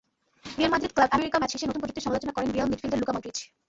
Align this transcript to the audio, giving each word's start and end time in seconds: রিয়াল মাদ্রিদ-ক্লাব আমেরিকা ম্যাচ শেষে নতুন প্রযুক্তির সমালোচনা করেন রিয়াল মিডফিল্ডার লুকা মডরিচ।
রিয়াল 0.57 0.71
মাদ্রিদ-ক্লাব 0.73 1.09
আমেরিকা 1.17 1.37
ম্যাচ 1.39 1.51
শেষে 1.53 1.67
নতুন 1.69 1.81
প্রযুক্তির 1.81 2.05
সমালোচনা 2.05 2.35
করেন 2.35 2.49
রিয়াল 2.53 2.67
মিডফিল্ডার 2.71 3.01
লুকা 3.01 3.15
মডরিচ। 3.15 3.37